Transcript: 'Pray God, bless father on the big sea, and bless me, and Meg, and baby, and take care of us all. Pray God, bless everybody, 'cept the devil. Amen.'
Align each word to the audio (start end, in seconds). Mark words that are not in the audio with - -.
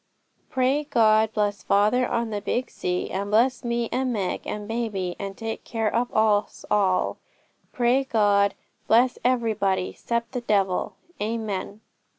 'Pray 0.49 0.83
God, 0.83 1.31
bless 1.31 1.61
father 1.61 2.07
on 2.07 2.31
the 2.31 2.41
big 2.41 2.71
sea, 2.71 3.11
and 3.11 3.29
bless 3.29 3.63
me, 3.63 3.87
and 3.91 4.11
Meg, 4.11 4.47
and 4.47 4.67
baby, 4.67 5.15
and 5.19 5.37
take 5.37 5.63
care 5.63 5.93
of 5.93 6.11
us 6.11 6.65
all. 6.71 7.17
Pray 7.71 8.03
God, 8.03 8.55
bless 8.87 9.19
everybody, 9.23 9.93
'cept 9.93 10.31
the 10.31 10.41
devil. 10.41 10.95
Amen.' 11.21 11.81